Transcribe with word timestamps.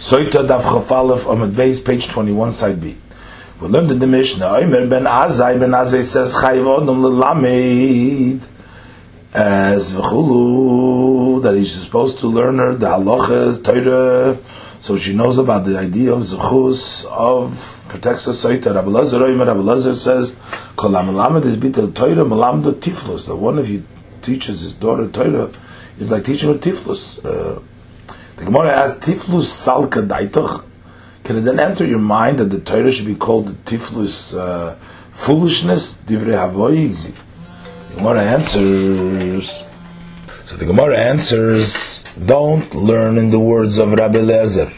Soita 0.00 0.46
Daf 0.46 0.62
Chafalef 0.62 1.30
Amid 1.30 1.50
Beis, 1.50 1.84
page 1.84 2.08
21, 2.08 2.52
side 2.52 2.80
B. 2.80 2.96
We 3.60 3.68
learned 3.68 3.90
in 3.90 3.98
the 3.98 4.06
Mishnah, 4.06 4.46
Omer 4.46 4.86
ben 4.86 5.04
Azai, 5.04 5.60
ben 5.60 5.72
Azai 5.72 6.02
says, 6.02 6.34
Chayiv 6.34 6.64
Odom 6.64 7.02
L'Lamed, 7.02 8.40
as 9.34 9.92
V'chulu, 9.92 11.42
that 11.42 11.54
he's 11.54 11.74
supposed 11.74 12.18
to 12.20 12.28
learn 12.28 12.56
her, 12.56 12.74
the 12.76 12.86
halachas, 12.86 13.62
Torah, 13.62 14.38
so 14.80 14.96
she 14.96 15.12
knows 15.12 15.36
about 15.36 15.66
the 15.66 15.76
idea 15.76 16.14
of 16.14 16.22
Zechus, 16.22 17.04
of 17.04 17.84
protects 17.90 18.24
the 18.24 18.32
Soita. 18.32 18.74
Rabbi 18.74 18.88
Lazar, 18.88 19.22
Omer, 19.22 19.44
Rabbi 19.44 19.60
Lazar 19.60 19.92
says, 19.92 20.34
Kol 20.76 20.96
is 20.96 21.58
Bitel 21.58 21.94
Torah, 21.94 22.24
Melamdo 22.24 22.72
Tiflos, 22.72 23.26
that 23.26 23.36
one 23.36 23.62
you 23.66 23.84
teaches 24.22 24.62
his 24.62 24.72
daughter 24.72 25.10
Torah, 25.10 25.52
is 25.98 26.10
like 26.10 26.24
teaching 26.24 26.50
her 26.50 26.58
Tiflos. 26.58 27.22
Uh, 27.22 27.60
the 28.40 28.46
Gemara 28.46 28.72
asks, 28.72 29.06
Tiflus 29.06 29.50
salka 29.50 30.00
daitoch? 30.06 30.64
Can 31.24 31.36
it 31.36 31.40
then 31.42 31.60
enter 31.60 31.84
your 31.84 31.98
mind 31.98 32.38
that 32.38 32.46
the 32.46 32.58
Torah 32.58 32.90
should 32.90 33.04
be 33.04 33.14
called 33.14 33.48
the 33.48 33.52
Tiflus 33.70 34.34
uh, 34.34 34.76
foolishness? 35.10 35.98
Divrei 35.98 36.38
havoy? 36.38 36.88
The 36.88 37.96
Gemara 37.96 38.22
answers. 38.22 39.62
So 40.46 40.56
the 40.56 40.64
Gemara 40.64 40.96
answers, 40.96 42.02
don't 42.14 42.74
learn 42.74 43.18
in 43.18 43.30
the 43.30 43.38
words 43.38 43.76
of 43.76 43.92
Rabbi 43.92 44.20
Lezer 44.20 44.72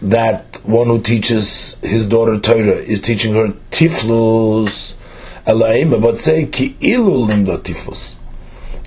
that 0.00 0.56
one 0.64 0.86
who 0.86 1.02
teaches 1.02 1.78
his 1.80 2.08
daughter 2.08 2.40
Torah 2.40 2.76
is 2.76 3.02
teaching 3.02 3.34
her 3.34 3.48
Tiflus, 3.72 4.94
alaim, 5.46 6.00
but 6.00 6.16
say 6.16 6.46
ki 6.46 6.78
ilu 6.80 7.26
limdo 7.26 7.58
Tiflus, 7.58 8.16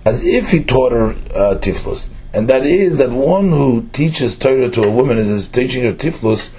as 0.04 0.24
if 0.24 0.50
he 0.50 0.64
taught 0.64 0.94
her 0.94 1.12
uh, 1.12 1.60
Tiflus 1.60 2.10
and 2.34 2.48
that 2.50 2.66
is 2.66 2.98
that 2.98 3.12
one 3.12 3.50
who 3.50 3.88
teaches 3.94 4.36
Torah 4.36 4.70
to 4.70 4.84
a 4.84 4.92
woman 4.92 5.18
is, 5.18 5.30
is 5.30 5.48
teaching 5.48 5.84
her 5.84 5.94
tiflus 5.94 6.52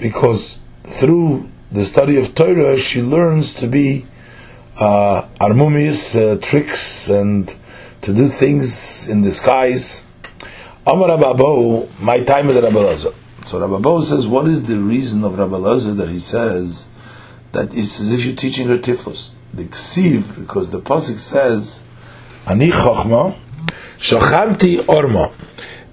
because 0.00 0.58
through 0.84 1.50
the 1.70 1.84
study 1.84 2.16
of 2.16 2.34
Torah 2.34 2.78
she 2.78 3.02
learns 3.02 3.54
to 3.54 3.66
be 3.66 4.06
uh, 4.78 5.26
armumis, 5.40 6.14
uh, 6.14 6.38
tricks, 6.40 7.08
and 7.08 7.54
to 8.02 8.14
do 8.14 8.28
things 8.28 9.08
in 9.08 9.22
disguise. 9.22 10.04
Amar 10.86 11.18
my 12.00 12.22
time 12.24 12.46
with 12.46 12.62
Rabbi. 12.62 13.10
So 13.44 13.58
Rabbi 13.66 14.00
says, 14.00 14.26
what 14.26 14.46
is 14.46 14.66
the 14.68 14.78
reason 14.78 15.24
of 15.24 15.38
Rabbi 15.38 15.58
that 15.58 16.08
he 16.08 16.18
says 16.18 16.86
that 17.52 17.74
it's 17.74 18.00
as 18.00 18.12
if 18.12 18.24
you're 18.24 18.36
teaching 18.36 18.68
her 18.68 18.78
tiflus? 18.78 19.30
The 19.52 19.64
ksiv, 19.64 20.38
because 20.38 20.70
the 20.70 20.80
pasuk 20.80 21.18
says, 21.18 21.82
Ani 22.46 22.70
chachma, 22.70 23.36
שחמתי 23.98 24.78
אורמו. 24.88 25.26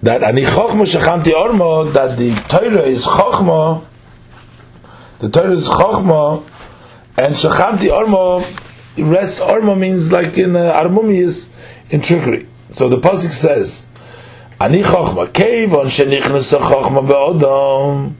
דאר 0.03 0.29
אני 0.29 0.47
חוכמו 0.47 0.85
שחמתי 0.85 1.33
אורמו 1.33 1.83
דאר 1.93 2.07
די 2.07 2.33
תוירו 2.47 2.83
איז 2.83 3.03
חוכמו 3.03 3.81
די 5.21 5.27
תוירו 5.27 5.51
איז 5.51 5.67
חוכמו 5.67 6.41
אין 7.17 7.35
שחמתי 7.35 7.89
אורמו 7.89 8.41
rest 8.97 9.39
ormo 9.39 9.75
means 9.75 10.11
like 10.11 10.37
in 10.37 10.55
uh, 10.55 10.73
armumi 10.73 11.17
is 11.17 11.49
in 11.89 12.01
trickery. 12.01 12.47
So 12.69 12.87
the 12.87 12.97
pasuk 12.97 13.31
says 13.31 13.87
ani 14.59 14.83
chokhma 14.83 15.27
kevon 15.27 15.87
shenichnes 15.87 16.57
chokhma 16.57 17.05
beodom 17.05 18.15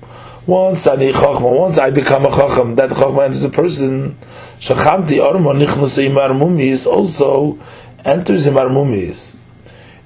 once 0.46 0.86
ani 0.88 1.14
chokhma 1.14 1.60
once 1.60 1.78
i 1.78 1.90
become 1.92 2.26
a 2.26 2.30
chokhma 2.30 2.76
that 2.76 2.90
chokhma 2.90 3.26
enters 3.26 3.42
the 3.42 3.50
person 3.50 4.18
shacham 4.60 5.08
di 5.08 5.16
ormo 5.16 5.54
nichnes 5.56 5.98
im 5.98 6.16
armumi 6.16 6.86
also 6.86 7.58
enters 8.04 8.46
im 8.46 8.56
armumi 8.56 9.38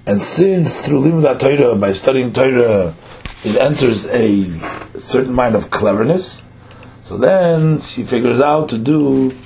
And 0.06 0.22
since 0.22 0.82
through 0.82 1.02
Limud 1.02 1.40
Torah, 1.40 1.76
by 1.76 1.94
studying 1.94 2.34
Torah, 2.34 2.96
it 3.44 3.56
enters 3.56 4.08
a 4.08 4.46
certain 4.98 5.34
mind 5.34 5.56
of 5.56 5.70
cleverness, 5.70 6.44
so 7.04 7.18
then 7.18 7.80
she 7.80 8.04
figures 8.04 8.40
out 8.40 8.70
to 8.70 8.78
do 8.78 9.38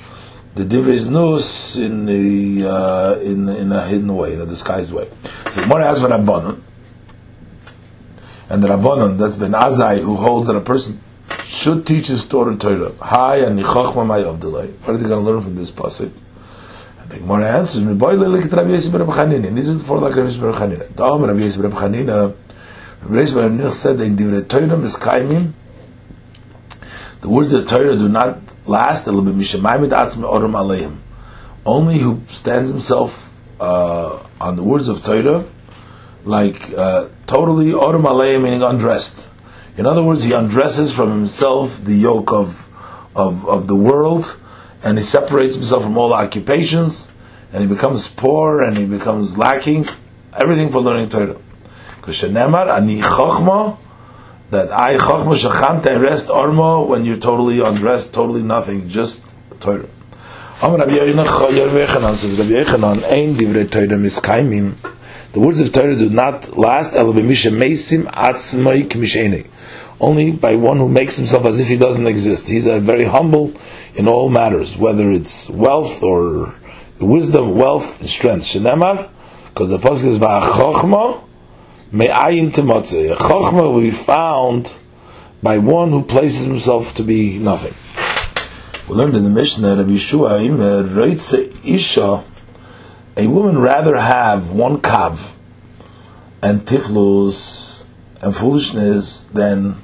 the 0.56 0.66
Divris 0.66 1.08
Nus 1.08 1.76
in 1.76 2.06
the 2.06 2.68
uh, 2.70 3.20
in 3.20 3.50
in 3.50 3.72
a 3.72 3.88
hidden 3.88 4.16
way, 4.16 4.34
in 4.34 4.42
a 4.42 4.46
disguised 4.46 4.92
way. 4.92 5.10
So 5.54 5.62
Gemara 5.62 5.86
asks 5.86 6.02
for 6.02 6.10
Rabbanon, 6.10 6.62
and 8.50 8.64
the 8.64 8.68
Rabbanon 8.68 9.18
that's 9.18 9.36
been 9.36 9.54
Azai 9.54 10.02
who 10.02 10.16
holds 10.16 10.48
that 10.48 10.56
a 10.56 10.62
person 10.62 11.02
should 11.46 11.86
teach 11.86 12.08
his 12.08 12.26
daughter 12.26 12.56
Torah. 12.56 12.92
Hi 13.00 13.38
and 13.38 13.60
Nichachma 13.60 14.08
May 14.08 14.24
of 14.24 14.40
delay. 14.40 14.68
What 14.68 14.96
are 14.96 14.98
they 14.98 15.08
going 15.08 15.24
to 15.24 15.32
learn 15.32 15.42
from 15.42 15.56
this 15.56 15.72
pasuk? 15.72 16.12
The 17.10 17.20
Gemara 17.20 17.60
answers, 17.60 17.84
"Me 17.84 17.94
boy 17.94 18.16
lelik 18.16 18.52
Rabbi 18.52 18.72
Yosef 18.72 18.94
Rabbi 18.94 19.12
Chanina." 19.12 19.48
And 19.48 19.58
this 19.58 19.68
is 19.68 19.84
for 19.84 20.00
like 20.00 20.16
Rabbi 20.16 20.30
Yosef 20.30 20.42
Rabbi 20.42 20.58
Chanina. 20.58 20.88
Da'am 20.94 21.28
Rabbi 21.28 21.40
Yosef 21.42 21.64
Rabbi 21.64 21.76
Chanina. 21.76 22.34
Rabbi 23.04 23.20
Yosef 23.20 23.36
Rabbi 23.36 23.56
Chanina 23.56 23.72
said 23.72 24.00
in 24.00 24.16
Divrei 24.16 24.48
Torah 24.48 24.68
miskaimim. 24.68 25.52
The 27.22 27.30
words 27.30 27.54
of 27.54 27.68
Torah 27.68 27.96
do 27.96 28.08
not 28.08 28.40
last. 28.66 29.08
It'll 29.08 29.22
be 29.22 29.32
mishamayim 29.32 29.90
atzmi 29.90 30.24
orim 30.24 30.54
aleihim. 30.54 30.98
Only 31.66 32.00
who 32.00 32.22
stands 32.28 32.70
himself 32.70 33.34
uh, 33.60 34.20
on 34.42 34.56
the 34.56 34.64
words 34.64 34.88
of 34.88 35.04
Torah, 35.04 35.46
like 36.26 36.74
uh, 36.74 37.10
totally 37.28 37.72
orim 37.72 38.04
aleihim, 38.04 38.44
meaning 38.44 38.64
undressed. 38.64 39.30
In 39.78 39.86
other 39.86 40.04
words, 40.04 40.24
he 40.24 40.34
undresses 40.34 40.96
from 40.96 41.10
himself 41.10 41.84
the 41.84 41.96
yoke 41.96 42.32
of 42.32 42.68
of, 43.16 43.48
of 43.48 43.68
the 43.68 43.76
world 43.76 44.36
and 44.84 44.98
he 44.98 45.04
separates 45.04 45.56
himself 45.56 45.84
from 45.84 45.98
all 45.98 46.14
occupations, 46.14 47.10
and 47.52 47.62
he 47.62 47.68
becomes 47.68 48.08
poor 48.08 48.62
and 48.62 48.78
he 48.78 48.86
becomes 48.86 49.38
lacking 49.38 49.86
everything 50.36 50.70
for 50.70 50.82
learning 50.82 51.10
Torah. 51.10 51.38
Because 51.98 52.20
shenemar 52.22 52.68
ani 52.68 53.02
chachma 53.02 53.78
that 54.50 54.72
I 54.72 54.98
chachma 54.98 55.36
shachante 55.36 56.02
rest 56.02 56.30
arma 56.30 56.84
when 56.84 57.06
you're 57.06 57.18
totally 57.18 57.62
undressed, 57.62 58.14
totally 58.14 58.42
nothing, 58.42 58.90
just 58.90 59.24
Torah. 59.60 59.88
Am 60.62 60.76
Rabbi 60.76 60.92
Yochanan 60.92 62.16
says 62.16 62.38
Rabbi 62.38 62.64
Yochanan 62.64 63.04
ein 63.04 63.36
divrei 63.36 63.70
Torah 63.70 63.98
miskaimim. 63.98 64.76
The 65.32 65.40
words 65.40 65.60
of 65.60 65.72
Torah 65.72 65.96
do 65.96 66.10
not 66.10 66.58
last. 66.58 66.94
El 66.94 67.14
b'misha 67.14 67.52
meisim 67.52 68.04
atzmai 68.06 68.88
k'mishenei 68.88 69.48
only 70.04 70.32
by 70.32 70.56
one 70.56 70.78
who 70.78 70.90
makes 70.90 71.16
himself 71.16 71.46
as 71.46 71.60
if 71.62 71.68
he 71.68 71.78
doesn't 71.78 72.08
exist. 72.08 72.50
He's 72.50 72.68
a 72.68 72.80
very 72.80 73.06
humble 73.06 73.54
in 73.96 74.08
all 74.08 74.30
matters, 74.30 74.76
whether 74.76 75.10
it's 75.10 75.50
wealth 75.50 76.04
or 76.04 76.54
wisdom, 77.00 77.56
wealth, 77.56 78.02
and 78.02 78.10
strength. 78.10 78.44
Shenemar, 78.44 79.10
because 79.48 79.70
the 79.70 79.78
pasuk 79.78 80.10
is 80.10 80.20
va'achokma 80.20 81.24
me'ayin 81.94 82.52
timotze. 82.52 83.16
Chokma 83.16 83.74
will 83.74 83.82
be 83.82 83.92
found 83.92 84.76
by 85.42 85.58
one 85.58 85.92
who 85.92 86.04
places 86.04 86.46
himself 86.46 86.94
to 86.96 87.04
be 87.04 87.40
nothing. 87.40 87.74
We 88.90 88.96
learned 88.96 89.16
in 89.16 89.24
the 89.24 89.30
Mishnah 89.30 89.78
Rabbi 89.78 89.92
Yeshua, 89.92 90.42
isha, 91.64 92.24
a 93.16 93.28
woman 93.28 93.58
rather 93.58 93.96
have 93.98 94.52
one 94.52 94.80
kav 94.80 95.34
and 96.42 96.66
tiflus 96.66 97.86
and 98.22 98.36
foolishness 98.36 99.22
than 99.34 99.76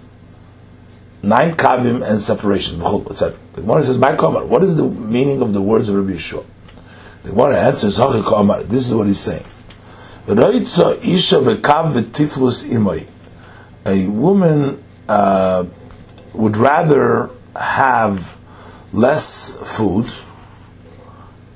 nine 1.22 1.56
kavim 1.56 2.08
and 2.08 2.20
separation, 2.20 2.82
etc. 2.82 3.38
The 3.54 3.62
Gemara 3.62 3.84
says, 3.84 3.98
"My 3.98 4.16
kamar." 4.16 4.46
What 4.46 4.64
is 4.64 4.76
the 4.76 4.84
meaning 4.84 5.42
of 5.42 5.54
the 5.54 5.62
words 5.62 5.90
of 5.90 5.96
Rabbi 5.96 6.18
Yeshua? 6.18 6.46
The 7.24 7.30
Gemara 7.30 7.58
answers, 7.58 7.98
"Hachi 7.98 8.24
kamar." 8.24 8.64
This 8.64 8.88
is 8.88 8.96
what 8.96 9.08
he's 9.08 9.20
saying. 9.20 9.44
A 13.86 14.08
woman 14.08 14.84
uh, 15.08 15.66
would 16.34 16.58
rather 16.58 17.30
have 17.56 18.38
less 18.94 19.56
food 19.76 20.12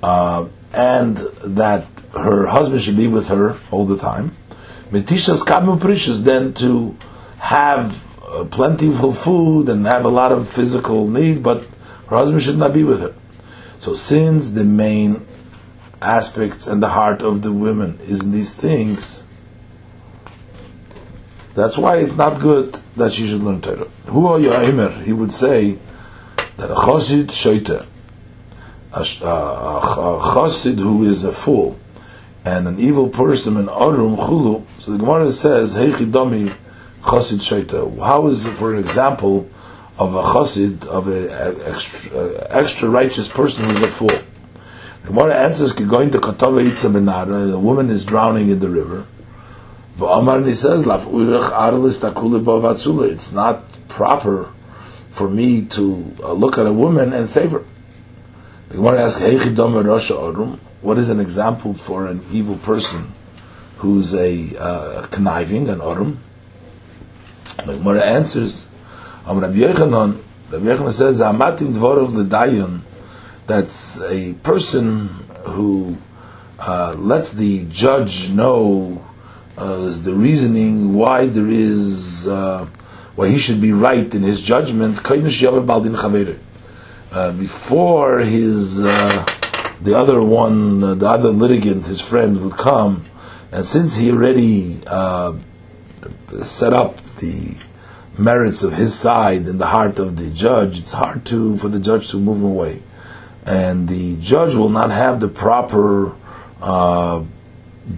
uh, 0.02 0.48
and 0.74 1.18
that 1.18 1.88
her 2.14 2.48
husband 2.48 2.82
should 2.82 2.98
be 2.98 3.08
with 3.08 3.28
her 3.30 3.60
all 3.72 3.86
the 3.86 3.98
time. 3.98 4.36
Metishas 4.92 5.44
kamu 5.44 5.80
precious 5.80 6.22
than 6.22 6.54
to 6.54 6.96
have 7.40 8.04
uh, 8.34 8.46
plentiful 8.46 9.14
food 9.14 9.70
and 9.70 9.86
have 9.86 10.06
a 10.06 10.10
lot 10.10 10.32
of 10.32 10.50
physical 10.50 11.08
needs, 11.08 11.40
but 11.40 11.64
her 12.08 12.18
husband 12.18 12.42
should 12.42 12.58
not 12.58 12.74
be 12.74 12.84
with 12.84 13.02
her. 13.02 13.14
So, 13.78 13.94
since 13.94 14.52
the 14.52 14.64
main 14.64 15.26
aspects 16.02 16.68
and 16.68 16.82
the 16.82 16.90
heart 16.90 17.22
of 17.22 17.42
the 17.44 17.52
women 17.52 18.00
is 18.02 18.24
in 18.24 18.32
these 18.32 18.56
things, 18.56 19.24
that's 21.54 21.78
why 21.78 21.98
it's 21.98 22.16
not 22.16 22.40
good 22.40 22.74
that 22.96 23.12
she 23.12 23.28
should 23.28 23.44
learn 23.44 23.62
Torah. 23.62 23.88
Who 24.06 24.26
are 24.26 24.40
your 24.40 24.56
Aimer? 24.56 24.90
He 25.04 25.14
would 25.14 25.32
say 25.32 25.78
that 26.58 26.72
a 26.72 26.76
chosid 26.76 27.28
shoita, 27.28 27.86
a, 28.94 29.00
a 29.00 30.20
chosid 30.34 30.80
who 30.80 31.08
is 31.08 31.24
a 31.24 31.32
fool, 31.32 31.80
and 32.46 32.68
an 32.68 32.80
evil 32.80 33.10
person, 33.10 33.58
an 33.58 33.70
arum 33.70 34.18
chulu. 34.18 34.66
So 34.80 34.92
the 34.92 34.98
Gemara 34.98 35.30
says, 35.30 35.76
Heichi 35.76 36.12
domi 36.12 36.52
chassid 37.04 37.40
shaita. 37.40 38.00
How 38.00 38.28
is, 38.28 38.48
for 38.48 38.74
an 38.74 38.80
example, 38.80 39.50
of 39.98 40.16
a 40.16 40.22
chassid, 40.24 40.86
of 40.86 41.08
an 41.08 41.62
extra, 41.62 42.48
extra 42.50 42.90
righteous 42.90 43.28
person 43.28 43.66
who's 43.66 43.82
a 43.82 43.88
fool? 43.88 44.08
The 44.08 45.10
Gemara 45.10 45.36
answers, 45.36 45.74
going 45.74 46.12
to 46.12 46.20
Katava 46.20 46.66
Itza 46.66 46.90
The 46.90 47.60
woman 47.60 47.90
is 47.90 48.06
drowning 48.06 48.50
in 48.50 48.60
the 48.60 48.70
river. 48.70 49.06
V'amar 49.98 50.46
he 50.46 50.54
says, 50.54 50.88
"Laf 50.88 51.06
urech 51.06 51.52
arlis 51.52 52.00
takule. 52.00 53.12
It's 53.12 53.32
not 53.32 53.64
proper 53.90 54.50
for 55.12 55.30
me 55.30 55.66
to 55.66 56.16
uh, 56.24 56.34
look 56.34 56.58
at 56.58 56.66
a 56.66 56.74
woman 56.74 57.14
and 57.14 57.28
save 57.28 57.52
her. 57.52 57.64
The 58.70 58.78
Gemara 58.78 59.04
asks. 59.04 60.60
What 60.82 60.98
is 60.98 61.10
an 61.10 61.20
example 61.20 61.74
for 61.76 62.08
an 62.08 62.26
evil 62.32 62.58
person 62.58 63.12
who's 63.78 64.16
a 64.16 64.58
uh, 64.58 65.08
conniving, 65.08 65.70
an 65.70 65.80
odrum? 65.80 66.18
The 67.66 67.78
Gemara 67.78 68.06
answers, 68.06 68.68
"Am 69.26 69.40
Rabbi 69.40 69.60
Yechanan." 69.60 70.20
Rabbi 70.52 70.66
Yechanan 70.66 70.92
says, 70.92 71.22
"Amatim 71.22 71.74
dvorov 71.74 72.10
ledayon." 72.10 72.82
That's 73.48 74.02
a 74.02 74.34
person 74.34 75.08
who 75.46 75.98
uh, 76.60 76.96
lets 76.98 77.32
the 77.32 77.66
judge 77.66 78.32
know 78.32 79.02
uh, 79.58 79.90
the 79.92 80.14
reasoning 80.14 80.94
why 80.94 81.28
there 81.28 81.48
is 81.48 82.28
uh, 82.28 82.68
why 83.16 83.30
he 83.30 83.38
should 83.38 83.62
be 83.62 83.72
right 83.72 84.14
in 84.14 84.24
his 84.24 84.42
judgment. 84.42 85.00
Uh, 87.12 87.32
before 87.32 88.20
his 88.20 88.82
uh, 88.82 89.26
the 89.82 89.98
other 89.98 90.22
one, 90.22 90.84
uh, 90.84 90.94
the 90.96 91.08
other 91.08 91.30
litigant, 91.30 91.86
his 91.86 92.02
friend 92.02 92.44
would 92.44 92.58
come, 92.58 93.06
and 93.52 93.66
since 93.66 93.98
he 93.98 94.12
already 94.12 94.82
set 96.42 96.74
up 96.74 97.00
the 97.18 97.56
merits 98.18 98.64
of 98.64 98.74
his 98.74 98.94
side 98.94 99.48
in 99.48 99.58
the 99.58 99.68
heart 99.68 100.00
of 100.00 100.18
the 100.18 100.30
judge, 100.30 100.78
it's 100.80 100.94
hard 100.94 101.26
to 101.26 101.58
for 101.58 101.68
the 101.68 101.80
judge 101.80 102.10
to 102.10 102.18
move 102.18 102.44
away, 102.44 102.84
and 103.46 103.88
the 103.88 104.18
judge 104.18 104.56
will 104.56 104.70
not 104.70 104.92
have 104.92 105.20
the 105.20 105.28
proper 105.28 106.14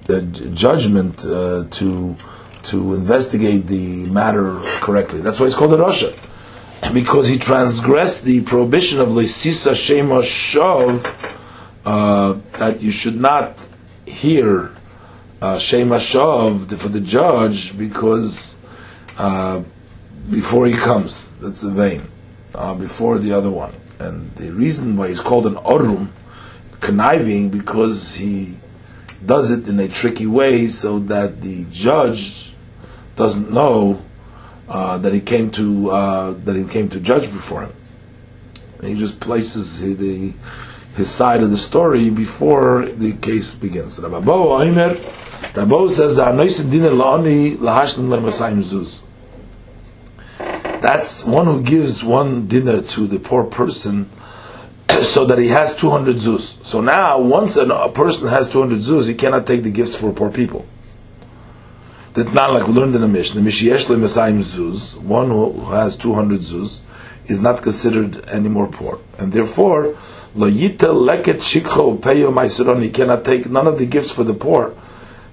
the 0.06 0.22
judgment 0.54 1.26
uh, 1.26 1.66
to 1.70 2.16
to 2.64 2.96
investigate 2.96 3.68
the 3.68 4.06
matter 4.08 4.60
correctly. 4.82 5.22
That's 5.22 5.40
why 5.40 5.46
it's 5.46 5.56
called 5.56 5.74
a 5.74 5.78
Rasha. 5.78 6.14
Because 6.94 7.28
he 7.28 7.38
transgressed 7.38 8.24
the 8.26 8.42
prohibition 8.42 9.00
of 9.00 9.10
Leisisa 9.10 9.76
Shema 9.76 10.22
Shov 10.22 11.06
uh, 11.86 12.40
that 12.54 12.82
you 12.82 12.92
should 12.92 13.20
not 13.20 13.56
hear 14.06 14.72
uh, 15.42 15.60
Shema 15.60 15.98
Shov 15.98 16.76
for 16.78 16.90
the 16.90 17.00
judge 17.00 17.78
because 17.78 18.55
uh, 19.18 19.64
before 20.30 20.68
he 20.68 20.74
comes, 20.74 21.32
that's 21.40 21.62
the 21.62 21.72
vein, 21.72 22.10
uh, 22.54 22.74
before 22.74 23.20
the 23.20 23.32
other 23.32 23.52
one. 23.52 23.74
And 24.00 24.36
the 24.36 24.52
reason 24.52 24.98
why 24.98 25.08
he's 25.10 25.20
called 25.20 25.46
an 25.46 25.56
Orum, 25.56 26.10
conniving, 26.80 27.50
because 27.50 28.16
he 28.16 28.58
does 29.26 29.52
it 29.52 29.68
in 29.68 29.80
a 29.80 29.88
tricky 29.88 30.28
way 30.28 30.68
so 30.68 31.00
that 31.00 31.42
the 31.42 31.66
judge 31.72 32.54
doesn't 33.16 33.52
know 33.52 34.02
uh, 34.68 34.98
that 34.98 35.14
he 35.14 35.22
came 35.22 35.50
to 35.52 35.92
uh, 35.92 36.32
that 36.46 36.56
he 36.56 36.64
came 36.66 36.90
to 36.90 37.00
judge 37.00 37.32
before 37.32 37.64
him. 37.64 37.74
And 38.80 38.90
he 38.90 38.96
just 38.96 39.20
places 39.20 39.78
his, 39.78 39.98
the, 39.98 40.34
his 40.96 41.10
side 41.10 41.42
of 41.42 41.50
the 41.50 41.58
story 41.58 42.10
before 42.10 42.86
the 42.86 43.14
case 43.14 43.54
begins. 43.54 44.00
Oimer, 44.00 44.96
Rabbo 45.54 45.90
says, 45.90 46.18
That's 50.86 51.26
one 51.26 51.48
who 51.48 51.64
gives 51.64 52.04
one 52.04 52.46
dinner 52.46 52.80
to 52.80 53.08
the 53.08 53.18
poor 53.18 53.44
person 53.44 54.08
so 55.02 55.26
that 55.26 55.40
he 55.40 55.48
has 55.48 55.76
200 55.76 56.18
zuz. 56.18 56.64
So 56.64 56.80
now, 56.80 57.20
once 57.20 57.56
a 57.56 57.90
person 57.90 58.28
has 58.28 58.48
200 58.48 58.78
zuz, 58.78 59.08
he 59.08 59.16
cannot 59.16 59.48
take 59.48 59.64
the 59.64 59.72
gifts 59.72 59.96
for 59.96 60.14
poor 60.14 60.30
people. 60.30 60.64
That's 62.14 62.32
not 62.34 62.54
like 62.54 62.68
we 62.68 62.74
learned 62.74 62.94
in 62.94 63.02
the 63.02 63.08
Mishnah. 63.08 63.42
Mishiyesh 63.42 64.00
Messiah 64.00 64.34
zuz, 64.34 64.96
one 64.96 65.32
who 65.32 65.60
has 65.72 65.96
200 65.96 66.42
zuz, 66.42 66.82
is 67.26 67.42
not 67.42 67.64
considered 67.64 68.24
any 68.28 68.48
more 68.48 68.68
poor. 68.68 69.00
And 69.18 69.34
therefore, 69.34 69.98
lo 70.36 70.52
yitel 70.52 70.78
leket 70.78 71.42
shikho 71.42 71.98
peyo 71.98 72.84
he 72.84 72.92
cannot 72.92 73.26
take 73.26 73.50
none 73.50 73.66
of 73.66 73.80
the 73.80 73.88
gifts 73.88 74.12
for 74.12 74.24
the 74.24 74.36
poor. 74.36 74.76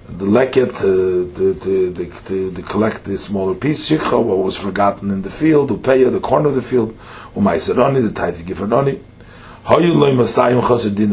The 0.07 0.25
leket, 0.25 0.79
to, 0.81 1.31
to, 1.33 1.55
to, 1.55 2.51
to, 2.51 2.63
collect 2.63 3.05
the 3.05 3.17
smaller 3.17 3.55
piece, 3.55 3.89
shikho, 3.89 4.21
what 4.23 4.39
was 4.39 4.57
forgotten 4.57 5.11
in 5.11 5.21
the 5.21 5.29
field, 5.29 5.69
upeyo, 5.69 6.11
the 6.11 6.19
corner 6.19 6.49
of 6.49 6.55
the 6.55 6.61
field, 6.61 6.97
umaisuroni, 7.35 8.03
the 8.03 8.11
tithe 8.11 8.45
gifernoni. 8.45 8.99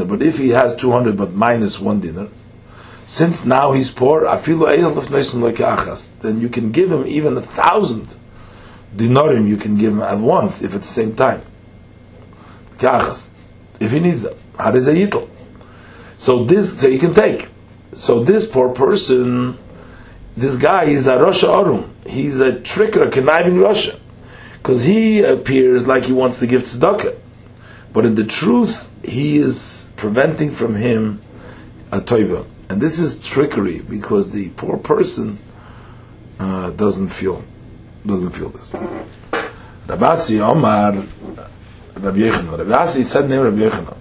But 0.09 0.23
if 0.23 0.39
he 0.39 0.49
has 0.51 0.75
200 0.75 1.17
but 1.17 1.33
minus 1.33 1.79
one 1.79 2.01
dinner, 2.01 2.27
since 3.07 3.45
now 3.45 3.71
he's 3.73 3.93
poor, 3.93 4.23
then 4.23 6.41
you 6.41 6.49
can 6.49 6.73
give 6.73 6.91
him 6.91 7.07
even 7.07 7.37
a 7.37 7.43
thousand 7.43 8.09
dinarim 8.95 9.49
you 9.49 9.57
can 9.57 9.77
give 9.77 9.93
him 9.93 10.03
at 10.03 10.19
once 10.19 10.63
if 10.63 10.75
it's 10.75 10.87
the 10.87 10.93
same 10.93 11.15
time. 11.15 11.43
If 13.81 13.93
he 13.93 14.01
needs 14.01 14.23
them. 14.23 14.35
So 16.17 16.45
this, 16.45 16.81
so 16.81 16.89
you 16.89 16.99
can 16.99 17.15
take. 17.15 17.49
So 17.93 18.23
this 18.23 18.47
poor 18.47 18.71
person, 18.71 19.59
this 20.37 20.57
guy 20.57 20.85
is 20.85 21.07
a 21.07 21.15
Rasha 21.15 21.49
Arum. 21.49 21.95
He's 22.07 22.41
a 22.41 22.53
tricker, 22.53 23.09
a 23.09 23.11
conniving 23.11 23.55
Rasha. 23.55 23.99
Because 24.59 24.85
he 24.85 25.23
appears 25.23 25.87
like 25.87 26.05
he 26.05 26.13
wants 26.13 26.39
to 26.41 26.47
give 26.47 26.63
tzedakah. 26.63 27.17
But 27.93 28.07
in 28.07 28.15
the 28.15 28.25
truth, 28.25 28.89
he 29.05 29.39
is 29.39 29.93
preventing 29.97 30.51
from 30.51 30.77
him 30.77 31.21
a 31.91 32.01
toiva. 32.01 32.47
And 32.69 32.81
this 32.81 32.99
is 32.99 33.19
trickery 33.19 33.81
because 33.81 34.31
the 34.31 34.51
poor 34.51 34.77
person 34.77 35.39
uh, 36.39 36.71
doesn't 36.71 37.09
feel 37.09 37.45
doesn't 38.07 38.31
feel 38.31 38.49
this. 38.51 38.71
Rabasi 39.87 40.41
Omar 40.41 40.93
Rabbi 41.95 42.19
Yechanan. 42.19 42.59
Rabbi 42.59 42.87
said 42.87 43.29
name 43.29 43.41
Rabbi 43.41 43.57
Yechanan. 43.57 43.97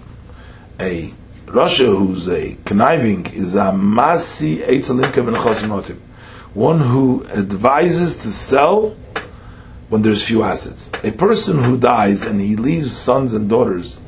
A 0.78 1.12
Rasha 1.50 1.86
who's 1.86 2.28
a 2.28 2.56
conniving 2.64 3.26
is 3.34 3.56
a 3.56 3.72
masi 3.72 4.64
eitzalinka 4.64 5.16
ben 5.16 5.34
chosimotim. 5.34 5.98
One 6.54 6.78
who 6.78 7.26
advises 7.26 8.18
to 8.18 8.28
sell 8.28 8.90
when 9.88 10.02
there's 10.02 10.22
few 10.22 10.44
assets. 10.44 10.92
A 11.02 11.10
person 11.10 11.64
who 11.64 11.76
dies 11.76 12.22
and 12.22 12.40
he 12.40 12.54
leaves 12.54 12.96
sons 12.96 13.34
and 13.34 13.50
daughters, 13.50 14.00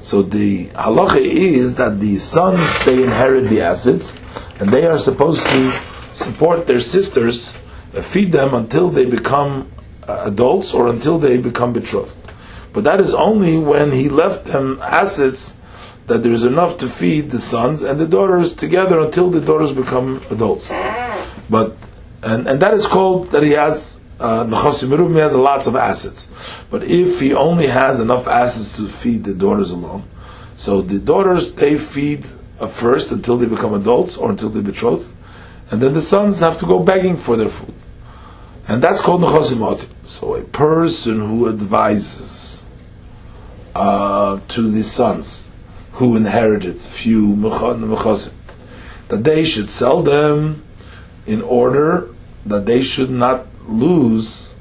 so 0.00 0.22
the 0.22 0.66
halacha 0.70 1.20
is 1.20 1.76
that 1.76 2.00
the 2.00 2.16
sons 2.16 2.76
they 2.84 3.04
inherit 3.04 3.48
the 3.48 3.62
assets, 3.62 4.18
and 4.58 4.70
they 4.72 4.84
are 4.84 4.98
supposed 4.98 5.44
to 5.44 5.80
support 6.12 6.66
their 6.66 6.80
sisters, 6.80 7.56
uh, 7.94 8.02
feed 8.02 8.32
them 8.32 8.54
until 8.54 8.90
they 8.90 9.04
become 9.04 9.70
uh, 10.08 10.22
adults 10.24 10.74
or 10.74 10.88
until 10.88 11.20
they 11.20 11.36
become 11.36 11.72
betrothed. 11.72 12.16
But 12.72 12.82
that 12.82 12.98
is 12.98 13.14
only 13.14 13.56
when 13.56 13.92
he 13.92 14.08
left 14.08 14.46
them 14.46 14.80
assets 14.82 15.57
that 16.08 16.22
there's 16.22 16.42
enough 16.42 16.78
to 16.78 16.88
feed 16.88 17.30
the 17.30 17.40
sons 17.40 17.82
and 17.82 18.00
the 18.00 18.06
daughters 18.06 18.56
together 18.56 18.98
until 19.00 19.30
the 19.30 19.40
daughters 19.40 19.72
become 19.72 20.20
adults. 20.30 20.70
But 21.48 21.76
and, 22.22 22.48
and 22.48 22.60
that 22.60 22.74
is 22.74 22.86
called 22.86 23.30
that 23.30 23.42
he 23.42 23.52
has 23.52 24.00
uh, 24.18 24.44
Nechosim 24.44 25.16
has 25.20 25.36
lots 25.36 25.66
of 25.66 25.76
assets. 25.76 26.30
But 26.70 26.82
if 26.84 27.20
he 27.20 27.32
only 27.32 27.68
has 27.68 28.00
enough 28.00 28.26
assets 28.26 28.76
to 28.78 28.88
feed 28.88 29.24
the 29.24 29.34
daughters 29.34 29.70
alone, 29.70 30.08
so 30.56 30.82
the 30.82 30.98
daughters, 30.98 31.54
they 31.54 31.78
feed 31.78 32.26
uh, 32.58 32.66
first 32.66 33.12
until 33.12 33.36
they 33.36 33.46
become 33.46 33.74
adults 33.74 34.16
or 34.16 34.30
until 34.30 34.48
they 34.48 34.60
betroth, 34.60 35.14
and 35.70 35.80
then 35.80 35.92
the 35.92 36.02
sons 36.02 36.40
have 36.40 36.58
to 36.58 36.66
go 36.66 36.80
begging 36.80 37.16
for 37.16 37.36
their 37.36 37.48
food. 37.48 37.74
And 38.66 38.82
that's 38.82 39.00
called 39.00 39.20
Nechosim 39.20 39.88
So 40.06 40.34
a 40.34 40.42
person 40.42 41.20
who 41.20 41.48
advises 41.48 42.64
uh, 43.74 44.40
to 44.48 44.70
the 44.70 44.82
sons 44.82 45.48
who 45.98 46.14
inherited 46.14 46.80
few 46.80 47.34
Nechosim, 47.34 48.32
that 49.08 49.24
they 49.24 49.44
should 49.44 49.68
sell 49.68 50.00
them 50.00 50.64
in 51.26 51.42
order 51.42 52.08
that 52.46 52.66
they 52.66 52.82
should 52.82 53.10
not 53.10 53.46
lose 53.66 54.54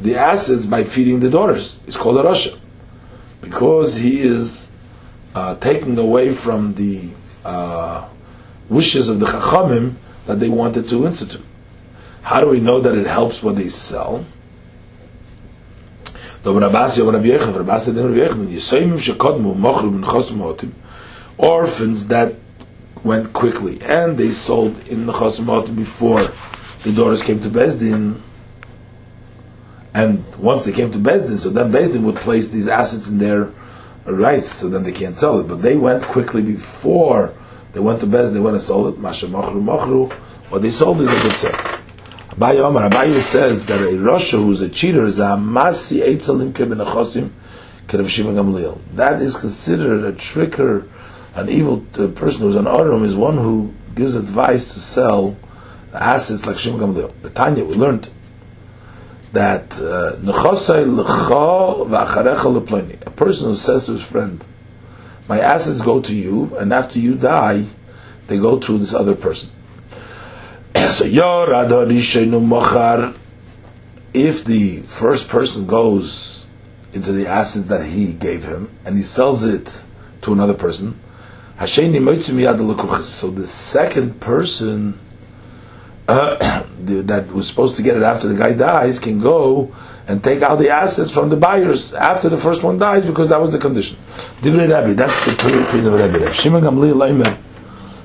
the 0.00 0.16
assets 0.16 0.66
by 0.66 0.82
feeding 0.82 1.20
the 1.20 1.30
daughters. 1.30 1.78
It's 1.86 1.96
called 1.96 2.18
a 2.18 2.24
Rasha. 2.24 2.58
Because 3.40 3.96
he 3.96 4.20
is 4.20 4.72
uh, 5.36 5.54
taking 5.56 5.96
away 5.96 6.34
from 6.34 6.74
the 6.74 7.10
uh, 7.44 8.08
wishes 8.68 9.08
of 9.08 9.20
the 9.20 9.26
Chachamim 9.26 9.94
that 10.26 10.40
they 10.40 10.48
wanted 10.48 10.88
to 10.88 11.06
institute. 11.06 11.44
How 12.22 12.40
do 12.40 12.48
we 12.48 12.58
know 12.58 12.80
that 12.80 12.98
it 12.98 13.06
helps 13.06 13.40
what 13.40 13.54
they 13.54 13.68
sell? 13.68 14.24
Orphans 21.38 22.06
that 22.08 22.34
went 23.02 23.32
quickly 23.32 23.80
and 23.82 24.18
they 24.18 24.30
sold 24.30 24.88
in 24.88 25.06
the 25.06 25.12
Chosmotim 25.12 25.76
before 25.76 26.32
the 26.82 26.92
daughters 26.92 27.22
came 27.22 27.40
to 27.40 27.48
Beis 27.50 27.78
Din, 27.78 28.22
and 29.92 30.24
once 30.36 30.62
they 30.62 30.72
came 30.72 30.90
to 30.92 30.98
Beis 30.98 31.26
Din, 31.26 31.36
so 31.36 31.50
then 31.50 31.70
Beis 31.70 31.92
Din 31.92 32.04
would 32.04 32.16
place 32.16 32.48
these 32.48 32.68
assets 32.68 33.08
in 33.08 33.18
their 33.18 33.52
rights, 34.06 34.48
so 34.48 34.68
then 34.68 34.82
they 34.82 34.92
can't 34.92 35.16
sell 35.16 35.38
it. 35.40 35.48
But 35.48 35.60
they 35.60 35.76
went 35.76 36.02
quickly 36.04 36.42
before 36.42 37.34
they 37.72 37.80
went 37.80 38.00
to 38.00 38.06
Beis 38.06 38.26
Din, 38.26 38.34
they 38.34 38.40
went 38.40 38.54
and 38.56 38.62
sold 38.62 38.94
it. 38.94 39.00
Masha 39.00 39.26
Machru 39.26 39.62
Machru, 39.62 40.10
what 40.50 40.62
they 40.62 40.70
sold 40.70 41.00
is 41.00 41.08
a 41.10 41.22
good 41.22 41.32
sale. 41.32 41.69
Abaye 42.30 42.60
Omar, 42.60 42.88
Abaye 42.88 43.18
says 43.18 43.66
that 43.66 43.80
a 43.80 43.86
Rasha 43.86 44.40
who's 44.40 44.60
a 44.62 44.68
cheater 44.68 45.04
is 45.04 45.18
a 45.18 45.36
Masi 45.36 46.00
Eitzalim 46.00 46.52
Kebenachosim 46.52 47.30
Kerem 47.88 48.06
Gamliel. 48.06 48.78
That 48.94 49.20
is 49.20 49.36
considered 49.36 50.04
a 50.04 50.12
tricker, 50.12 50.88
an 51.34 51.48
evil 51.48 51.84
uh, 51.98 52.06
person 52.06 52.42
who's 52.42 52.54
an 52.54 52.68
Arum 52.68 53.02
is 53.04 53.16
one 53.16 53.36
who 53.36 53.74
gives 53.96 54.14
advice 54.14 54.72
to 54.74 54.78
sell 54.78 55.36
assets 55.92 56.46
like 56.46 56.60
Shimon 56.60 56.94
Gamliel. 56.94 57.12
The 57.20 57.30
Tanya, 57.30 57.64
we 57.64 57.74
learned 57.74 58.08
that 59.32 59.80
uh, 59.80 60.16
a 60.22 60.32
person 63.10 63.46
who 63.46 63.56
says 63.56 63.86
to 63.86 63.92
his 63.92 64.02
friend, 64.02 64.44
my 65.28 65.40
assets 65.40 65.80
go 65.80 66.00
to 66.00 66.14
you, 66.14 66.56
and 66.56 66.72
after 66.72 67.00
you 67.00 67.16
die, 67.16 67.66
they 68.28 68.38
go 68.38 68.60
to 68.60 68.78
this 68.78 68.94
other 68.94 69.16
person. 69.16 69.50
So 70.74 71.04
if 74.12 74.44
the 74.44 74.80
first 74.82 75.28
person 75.28 75.66
goes 75.66 76.46
into 76.92 77.12
the 77.12 77.26
assets 77.26 77.66
that 77.66 77.86
he 77.86 78.12
gave 78.12 78.44
him 78.44 78.70
and 78.84 78.96
he 78.96 79.02
sells 79.02 79.44
it 79.44 79.82
to 80.22 80.32
another 80.32 80.54
person, 80.54 80.98
so 81.66 81.66
the 83.30 83.46
second 83.46 84.20
person 84.20 84.98
uh, 86.08 86.64
that 86.80 87.32
was 87.32 87.46
supposed 87.46 87.76
to 87.76 87.82
get 87.82 87.96
it 87.96 88.02
after 88.02 88.26
the 88.28 88.34
guy 88.34 88.52
dies 88.52 88.98
can 88.98 89.20
go 89.20 89.74
and 90.08 90.24
take 90.24 90.42
out 90.42 90.58
the 90.58 90.70
assets 90.70 91.12
from 91.12 91.28
the 91.28 91.36
buyers 91.36 91.94
after 91.94 92.28
the 92.28 92.36
first 92.38 92.62
one 92.64 92.78
dies 92.78 93.04
because 93.06 93.28
that 93.28 93.40
was 93.40 93.52
the 93.52 93.58
condition. 93.58 93.96
That's 94.42 95.24
the 95.24 95.32
opinion 95.68 95.94
of 95.94 96.00
Rabbi. 96.00 96.32
Shimon 96.32 96.62
Gamliel 96.64 97.39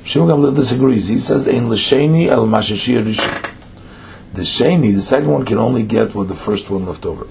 Shimon 0.05 0.29
Gamliel 0.29 0.55
disagrees. 0.55 1.07
He 1.07 1.17
says, 1.17 1.47
"Ein 1.47 1.67
l'sheni 1.67 2.27
el. 2.27 2.45
The 2.45 4.41
sheni, 4.41 4.93
the 4.93 5.01
second 5.01 5.31
one, 5.31 5.45
can 5.45 5.57
only 5.57 5.81
get 5.81 6.13
what 6.13 6.27
the 6.27 6.35
first 6.35 6.69
one 6.69 6.85
left 6.85 7.05
over. 7.05 7.25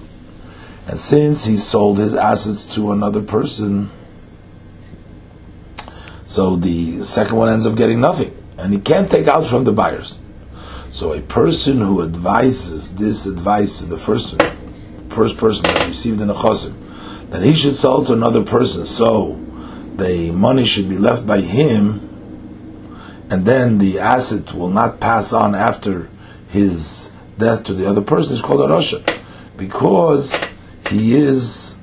And 0.89 0.99
since 0.99 1.47
he 1.47 1.57
sold 1.57 1.99
his 1.99 2.15
assets 2.15 2.75
to 2.75 2.91
another 2.91 3.23
person, 3.23 3.91
so 6.25 6.57
the 6.57 7.05
second 7.05 7.37
one 7.37 7.49
ends 7.49 7.65
up 7.65 7.77
getting 7.77 8.01
nothing, 8.01 8.33
and 8.59 8.73
he 8.73 8.81
can't 8.81 9.09
take 9.11 9.29
out 9.29 9.47
from 9.47 9.63
the 9.65 9.73
buyers. 9.73 10.19
So 10.91 11.13
a 11.13 11.21
person 11.21 11.81
who 11.81 12.03
advises 12.03 12.97
this 12.97 13.25
advice 13.25 13.79
to 13.79 13.87
the 13.87 13.99
first 13.99 14.35
first 15.11 15.37
person 15.37 15.63
that 15.65 15.87
received 15.87 16.19
the 16.19 16.25
nechosim, 16.25 16.75
that 17.31 17.43
he 17.45 17.55
should 17.55 17.77
sell 17.77 18.03
to 18.05 18.13
another 18.15 18.43
person, 18.43 18.85
so 18.85 19.39
the 19.97 20.33
money 20.33 20.65
should 20.65 20.89
be 20.89 20.99
left 20.99 21.25
by 21.25 21.41
him, 21.41 22.01
and 23.35 23.45
then 23.47 23.79
the 23.79 23.99
asset 23.99 24.55
will 24.55 24.71
not 24.71 25.01
pass 25.01 25.33
on 25.33 25.57
after 25.57 26.09
his 26.51 27.11
death 27.37 27.65
to 27.65 27.75
the 27.75 27.85
other 27.85 28.01
person 28.01 28.33
is 28.33 28.41
called 28.41 28.61
a 28.61 28.73
Rasha. 28.73 29.03
Because 29.57 30.49
he 30.89 31.21
is 31.21 31.77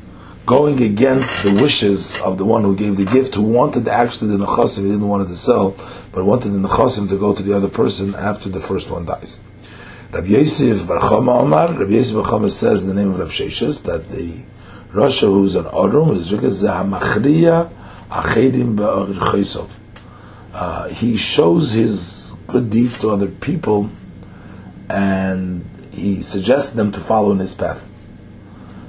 going 0.45 0.81
against 0.81 1.43
the 1.43 1.51
wishes 1.51 2.17
of 2.19 2.37
the 2.37 2.45
one 2.45 2.63
who 2.63 2.73
gave 2.73 2.95
the 2.95 3.03
gift, 3.03 3.35
who 3.35 3.41
wanted 3.41 3.89
actually 3.89 4.37
the 4.37 4.45
Nechasim, 4.45 4.83
he 4.83 4.91
didn't 4.91 5.05
want 5.05 5.23
it 5.23 5.27
to 5.27 5.35
sell, 5.35 5.71
but 6.13 6.23
wanted 6.23 6.51
the 6.51 6.59
Nechasim 6.59 7.09
to 7.09 7.19
go 7.19 7.35
to 7.35 7.43
the 7.43 7.53
other 7.53 7.67
person 7.67 8.15
after 8.15 8.47
the 8.47 8.61
first 8.61 8.89
one 8.89 9.03
dies. 9.05 9.41
Rabbi 10.13 10.27
Yosef 10.27 10.87
Bar 10.87 11.01
Chama 11.01 11.41
Omar, 11.41 11.73
Rabbi 11.73 11.91
Yosef 11.91 12.15
Bar 12.15 12.31
Chama 12.31 12.49
says 12.49 12.83
in 12.83 12.87
the 12.87 12.95
name 12.95 13.11
of 13.11 13.19
Rabbi 13.19 13.31
Sheshes 13.31 13.83
that 13.83 14.07
the 14.07 14.45
Rasha 14.93 15.27
who's 15.27 15.55
an 15.55 15.65
Arum 15.65 16.11
is 16.11 16.31
Zahamachriya 16.31 17.69
Achedim 18.09 18.77
Be'or 18.77 19.07
uh, 20.53 20.89
he 20.89 21.17
shows 21.17 21.71
his 21.71 22.35
good 22.47 22.69
deeds 22.69 22.99
to 22.99 23.09
other 23.09 23.27
people 23.27 23.89
and 24.89 25.65
he 25.91 26.21
suggests 26.21 26.71
them 26.71 26.91
to 26.91 26.99
follow 26.99 27.31
in 27.31 27.39
his 27.39 27.53
path. 27.53 27.87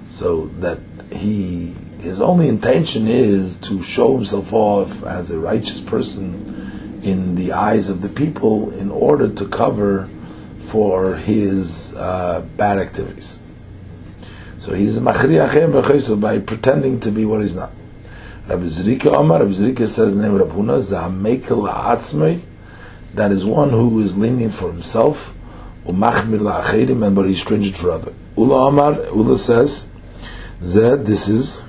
So 0.09 0.47
that 0.59 0.81
he 1.13 1.75
his 2.01 2.21
only 2.21 2.49
intention 2.49 3.07
is 3.07 3.57
to 3.59 3.83
show 3.83 4.17
himself 4.17 4.53
off 4.53 5.05
as 5.05 5.31
a 5.31 5.39
righteous 5.39 5.81
person 5.81 7.01
in 7.03 7.37
the 7.37 7.53
eyes 7.53 7.89
of 7.89 8.01
the 8.01 8.09
people 8.09 8.73
in 8.73 8.91
order 8.91 9.29
to 9.29 9.47
cover 9.47 10.09
for 10.59 11.17
his 11.17 11.95
uh, 11.95 12.45
bad 12.57 12.79
activities. 12.79 13.41
So 14.59 14.75
he's 14.75 14.97
a 14.97 15.01
machri 15.01 16.21
by 16.21 16.39
pretending 16.39 17.01
to 17.01 17.11
be 17.11 17.25
what 17.25 17.43
he's 17.43 17.55
not. 17.55 17.71
Rabbi 18.53 18.65
Zrika 18.65 19.07
Omar, 19.07 19.39
Rabbi 19.39 19.53
Zrika 19.53 19.89
says 19.89 20.15
name 20.15 20.35
Rabbi 20.35 20.53
Huna 20.53 20.77
is 20.77 20.91
the 20.91 22.41
that 23.15 23.33
is 23.33 23.47
one 23.47 23.71
who 23.71 23.99
is 24.01 24.15
lenient 24.15 24.53
for 24.53 24.71
himself, 24.71 25.33
umachmir 25.87 26.39
la'achedim, 26.39 27.03
and 27.07 27.17
but 27.17 27.27
he's 27.27 27.41
stringent 27.41 27.75
for 27.75 27.91
other. 27.91 28.13
Ula 28.37 28.67
Omar, 28.67 28.93
Ula 29.07 29.39
says, 29.39 29.89
Zed, 30.63 31.07
this 31.07 31.31
is 31.31 31.65